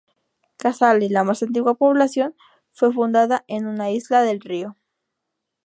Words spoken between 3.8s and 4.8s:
isla del río.